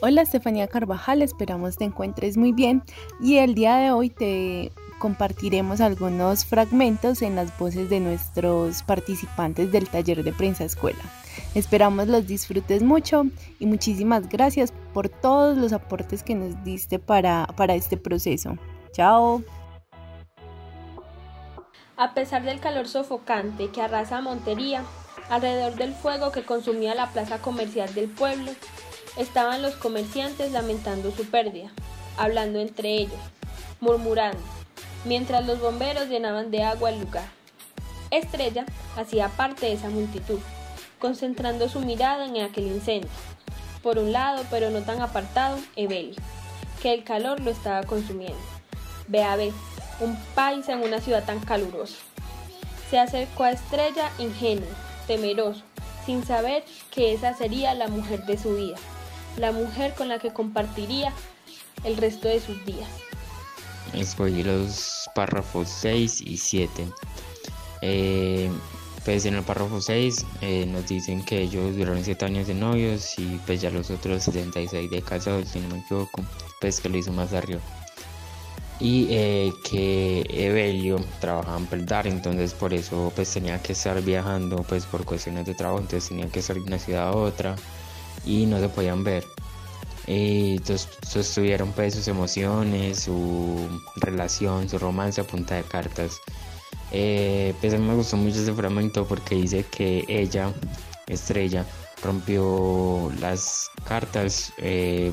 [0.00, 2.84] Hola Estefanía Carvajal, esperamos te encuentres muy bien
[3.20, 9.72] y el día de hoy te compartiremos algunos fragmentos en las voces de nuestros participantes
[9.72, 11.00] del taller de prensa escuela.
[11.56, 13.24] Esperamos los disfrutes mucho
[13.58, 18.56] y muchísimas gracias por todos los aportes que nos diste para, para este proceso.
[18.92, 19.42] Chao.
[21.96, 24.84] A pesar del calor sofocante que arrasa Montería,
[25.28, 28.52] alrededor del fuego que consumía la plaza comercial del pueblo,
[29.18, 31.70] Estaban los comerciantes lamentando su pérdida,
[32.16, 33.18] hablando entre ellos,
[33.80, 34.38] murmurando,
[35.04, 37.26] mientras los bomberos llenaban de agua el lugar.
[38.12, 38.64] Estrella
[38.96, 40.38] hacía parte de esa multitud,
[41.00, 43.10] concentrando su mirada en aquel incendio.
[43.82, 46.14] Por un lado, pero no tan apartado, Evelio,
[46.80, 48.38] que el calor lo estaba consumiendo.
[49.08, 49.52] Ve a ver,
[49.98, 51.96] un país en una ciudad tan calurosa.
[52.88, 54.68] Se acercó a Estrella ingenuo,
[55.08, 55.62] temeroso,
[56.06, 58.76] sin saber que esa sería la mujer de su vida
[59.38, 61.12] la mujer con la que compartiría
[61.84, 62.88] el resto de sus días.
[63.94, 66.86] Escogí los párrafos 6 y 7.
[67.80, 68.50] Eh,
[69.04, 73.18] pues en el párrafo 6 eh, nos dicen que ellos duraron 7 años de novios
[73.18, 76.22] y pues ya los otros 76 de casados, si no me equivoco,
[76.60, 77.60] pues que lo hizo más arriba.
[78.80, 84.62] Y eh, que Evelio trabajaba en Peldar, entonces por eso pues tenía que estar viajando
[84.68, 87.56] pues por cuestiones de trabajo, entonces tenía que salir de una ciudad a otra
[88.28, 89.24] y no se podían ver.
[90.06, 90.60] Y
[91.02, 96.20] sostuvieron pues sus emociones, su relación, su romance a punta de cartas.
[96.92, 100.52] Eh, pues a mí me gustó mucho ese fragmento porque dice que ella,
[101.06, 101.66] Estrella,
[102.02, 105.12] rompió las cartas eh,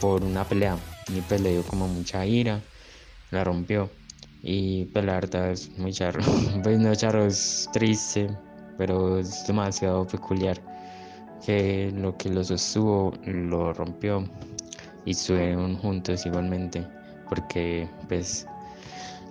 [0.00, 0.76] por una pelea
[1.08, 2.60] y pues le dio como mucha ira,
[3.30, 3.90] la rompió
[4.42, 6.22] y pues la verdad es muy charro,
[6.62, 8.30] pues no charro es triste,
[8.76, 10.60] pero es demasiado peculiar
[11.44, 14.24] que lo que los sostuvo lo rompió
[15.04, 16.84] y estuvieron juntos igualmente
[17.28, 18.46] porque pues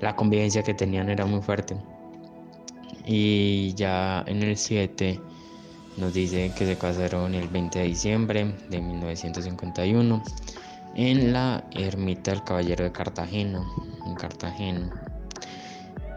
[0.01, 1.75] la convivencia que tenían era muy fuerte.
[3.05, 5.19] Y ya en el 7
[5.97, 10.23] nos dice que se casaron el 20 de diciembre de 1951
[10.95, 13.63] en la ermita del caballero de Cartagena
[14.05, 14.89] en Cartagena.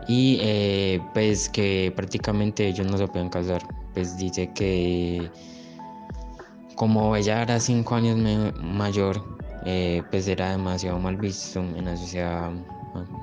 [0.09, 3.62] Y eh, pues que prácticamente ellos no se pueden casar.
[3.94, 5.31] Pues dice que
[6.80, 8.16] como ella era cinco años
[8.62, 9.22] mayor,
[9.66, 12.50] eh, pues era demasiado mal visto en la sociedad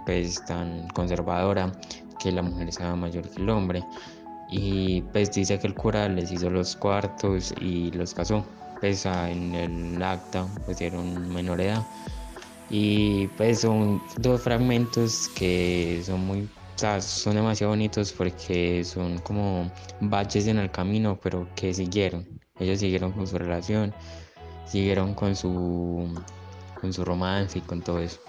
[0.05, 1.71] pues tan conservadora
[2.19, 3.83] que la mujer sea mayor que el hombre.
[4.51, 8.45] Y pues dice que el cura les hizo los cuartos y los casó.
[8.79, 10.45] Pues en el acta
[10.77, 11.83] dieron menor edad.
[12.69, 16.47] Y pues son dos fragmentos que son muy
[16.99, 22.37] son demasiado bonitos porque son como baches en el camino, pero que siguieron.
[22.59, 23.93] Ellos siguieron con su relación,
[24.65, 26.13] siguieron con su,
[26.79, 28.19] con su romance y con todo eso.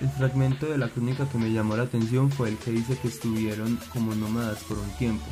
[0.00, 3.08] El fragmento de la crónica que me llamó la atención fue el que dice que
[3.08, 5.24] estuvieron como nómadas por un tiempo,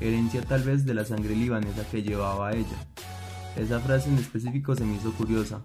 [0.00, 2.86] herencia tal vez de la sangre libanesa que llevaba ella.
[3.56, 5.60] Esa frase en específico se me hizo curiosa,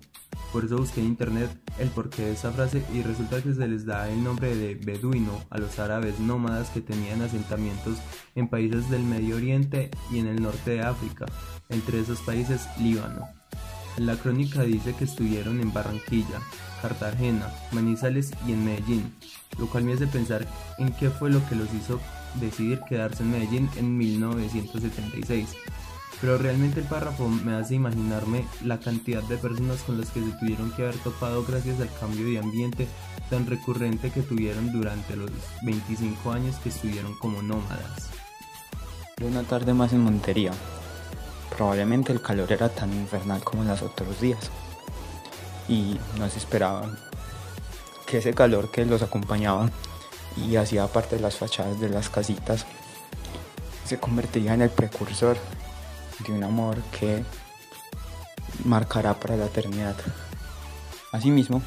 [0.54, 1.50] por eso busqué en internet
[1.80, 5.44] el porqué de esa frase y resulta que se les da el nombre de beduino
[5.50, 7.98] a los árabes nómadas que tenían asentamientos
[8.36, 11.26] en países del Medio Oriente y en el norte de África,
[11.70, 13.28] entre esos países Líbano.
[13.98, 16.40] La crónica dice que estuvieron en Barranquilla,
[16.84, 19.14] Cartagena, Manizales y en Medellín,
[19.58, 20.48] lo cual me hace pensar
[20.78, 22.00] en qué fue lo que los hizo
[22.40, 25.50] decidir quedarse en Medellín en 1976
[26.24, 30.32] pero realmente el párrafo me hace imaginarme la cantidad de personas con las que se
[30.40, 32.88] tuvieron que haber topado gracias al cambio de ambiente
[33.30, 35.30] tan recurrente que tuvieron durante los
[35.64, 38.10] 25 años que estuvieron como nómadas.
[39.22, 40.54] Una tarde más en Montería.
[41.58, 44.50] Probablemente el calor era tan infernal como en los otros días.
[45.68, 46.40] Y no se
[48.06, 49.70] que ese calor que los acompañaba
[50.38, 52.66] y hacía parte de las fachadas de las casitas
[53.84, 55.36] se convertiría en el precursor
[56.20, 57.24] de un amor que
[58.66, 59.96] marcará para la eternidad.
[61.12, 61.62] Asimismo,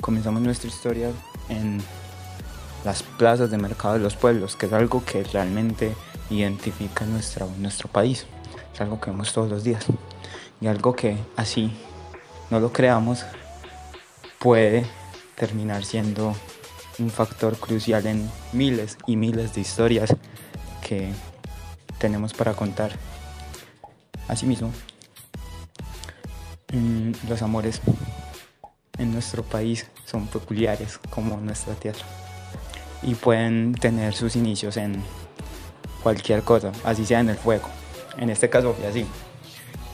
[0.00, 1.10] comenzamos nuestra historia
[1.48, 1.82] en
[2.84, 5.94] las plazas de mercado de los pueblos, que es algo que realmente
[6.30, 8.26] identifica nuestro país,
[8.72, 9.84] es algo que vemos todos los días
[10.60, 11.72] y algo que así
[12.50, 13.24] no lo creamos
[14.38, 14.86] puede
[15.36, 16.34] terminar siendo
[16.98, 20.14] un factor crucial en miles y miles de historias
[20.86, 21.12] que
[21.98, 22.92] tenemos para contar.
[24.30, 24.70] Asimismo,
[26.72, 27.80] mm, los amores
[28.96, 32.04] en nuestro país son peculiares como nuestra tierra
[33.02, 35.02] y pueden tener sus inicios en
[36.04, 37.68] cualquier cosa, así sea en el fuego.
[38.18, 39.04] En este caso fue así.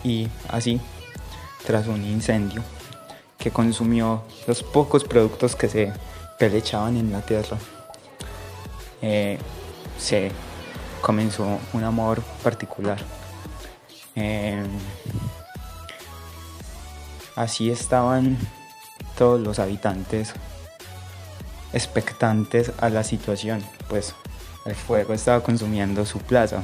[0.04, 0.82] Y así
[1.66, 2.62] tras un incendio
[3.38, 5.94] que consumió los pocos productos que se
[6.38, 7.56] pelechaban en la tierra.
[9.00, 9.38] Eh,
[9.98, 10.30] se
[11.00, 12.98] comenzó un amor particular.
[14.16, 14.64] Eh,
[17.36, 18.36] así estaban
[19.16, 20.34] todos los habitantes
[21.72, 24.14] expectantes a la situación, pues
[24.64, 26.62] el fuego estaba consumiendo su plaza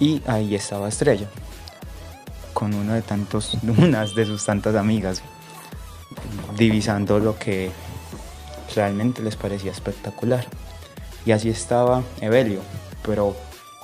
[0.00, 1.28] y ahí estaba Estrella,
[2.54, 5.22] con uno de tantos, unas de sus tantas amigas,
[6.56, 7.70] divisando lo que
[8.74, 10.46] realmente les parecía espectacular.
[11.26, 12.60] Y así estaba Evelio,
[13.04, 13.36] pero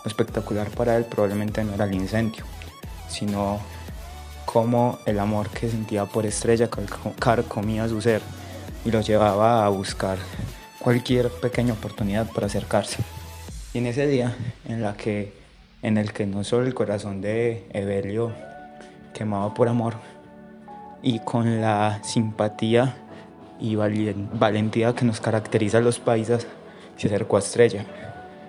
[0.04, 2.44] espectacular para él probablemente no era el incendio,
[3.14, 3.60] sino
[4.44, 6.68] como el amor que sentía por Estrella
[7.18, 8.20] carcomía su ser
[8.84, 10.18] y lo llevaba a buscar
[10.78, 12.98] cualquier pequeña oportunidad para acercarse.
[13.72, 15.32] Y en ese día en, la que,
[15.82, 18.32] en el que no solo el corazón de Evelio
[19.14, 19.94] quemaba por amor
[21.02, 22.96] y con la simpatía
[23.58, 26.46] y valentía que nos caracteriza a los paisas,
[26.96, 27.86] se acercó a Estrella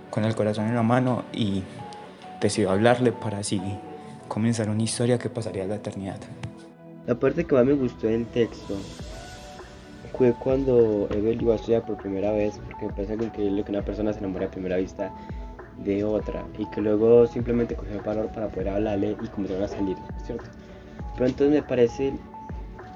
[0.10, 1.64] con el corazón en la mano y
[2.42, 3.62] decidió hablarle para así
[4.36, 6.18] comenzar una historia que pasaría la eternidad.
[7.08, 8.76] La parte que más me gustó del texto
[10.12, 13.72] fue cuando Evel iba a estudiar por primera vez, porque me parece algo increíble que
[13.72, 15.10] una persona se enamore a primera vista
[15.86, 19.70] de otra y que luego simplemente cogió el valor para poder hablarle y comenzaron a
[19.70, 19.96] salir,
[20.26, 20.50] ¿cierto?
[21.14, 22.12] Pero entonces me parece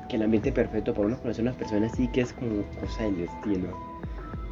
[0.09, 3.03] que el ambiente perfecto para uno conocer a una persona así que es como cosa
[3.03, 3.69] del destino.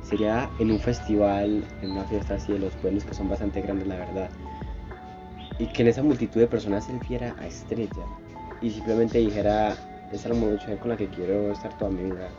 [0.03, 3.89] Sería en un festival, en una fiesta así de los pueblos que son bastante grandes,
[3.89, 4.29] la verdad.
[5.59, 8.05] Y que en esa multitud de personas se viera a Estrella
[8.61, 9.73] y simplemente dijera,
[10.11, 12.29] esa es la mujer con la que quiero estar toda mi vida.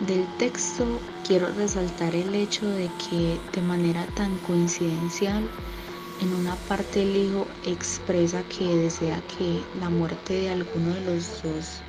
[0.00, 5.48] Del texto quiero resaltar el hecho de que de manera tan coincidencial
[6.20, 11.42] en una parte el hijo expresa que desea que la muerte de alguno de los
[11.42, 11.80] dos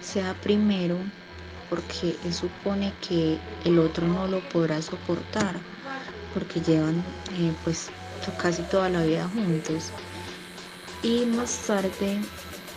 [0.00, 0.96] sea primero
[1.70, 5.56] porque él supone que el otro no lo podrá soportar
[6.32, 6.96] porque llevan
[7.36, 7.90] eh, pues
[8.32, 9.90] casi toda la vida juntos
[11.02, 12.20] y más tarde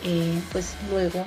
[0.04, 1.26] eh, pues luego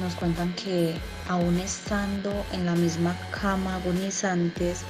[0.00, 0.94] nos cuentan que
[1.28, 4.80] aún estando en la misma cama agonizantes,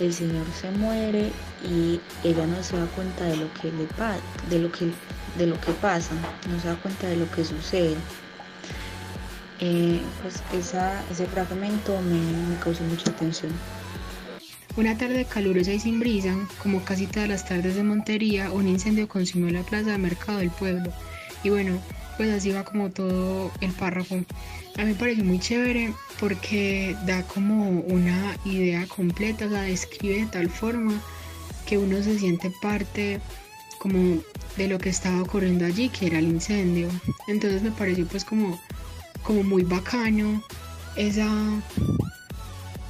[0.00, 1.32] el Señor se muere
[1.64, 3.86] y ella no se da cuenta de lo que le
[4.50, 4.92] de lo que
[5.38, 6.14] de lo que pasa,
[6.50, 7.96] no se da cuenta de lo que sucede.
[9.58, 13.52] Eh, pues ese fragmento me, me causó mucha atención.
[14.76, 19.08] Una tarde calurosa y sin brisa, como casi todas las tardes de Montería, un incendio
[19.08, 20.92] consumió la plaza de mercado del pueblo.
[21.42, 21.80] Y bueno,
[22.18, 24.16] pues así va como todo el párrafo.
[24.76, 30.26] A mí me parece muy chévere porque da como una idea completa, sea, describe de
[30.26, 31.00] tal forma
[31.66, 33.20] que uno se siente parte
[33.78, 34.18] como
[34.56, 36.88] de lo que estaba ocurriendo allí, que era el incendio.
[37.28, 38.60] Entonces me pareció pues como,
[39.22, 40.42] como muy bacano
[40.96, 41.28] esa,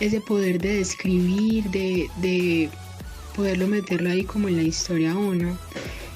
[0.01, 2.71] ese poder de describir, de, de
[3.35, 5.57] poderlo meterlo ahí como en la historia uno.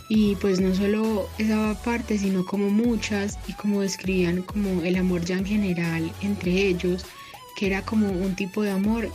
[0.09, 5.25] Y pues no solo esa parte sino como muchas y como describían como el amor
[5.25, 7.05] ya en general entre ellos
[7.57, 9.09] que era como un tipo de amor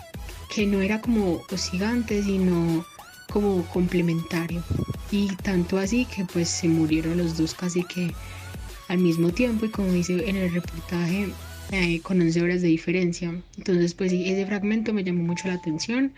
[0.54, 2.86] que no era como hostigante sino
[3.30, 4.64] como complementario.
[5.12, 8.14] Y tanto así que pues se murieron los dos casi que
[8.88, 11.30] al mismo tiempo y como dice en el reportaje
[11.72, 15.56] eh, con 11 horas de diferencia entonces pues sí, ese fragmento me llamó mucho la
[15.56, 16.14] atención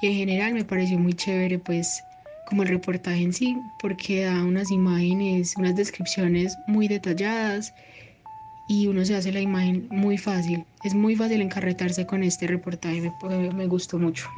[0.00, 2.04] y en general me pareció muy chévere pues
[2.52, 7.72] como el reportaje en sí, porque da unas imágenes, unas descripciones muy detalladas
[8.68, 10.66] y uno se hace la imagen muy fácil.
[10.84, 14.28] Es muy fácil encarretarse con este reportaje, me, me gustó mucho.